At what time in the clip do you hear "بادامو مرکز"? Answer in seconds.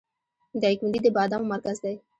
1.15-1.77